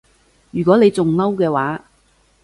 [0.49, 1.79] 如果你仲嬲嘅話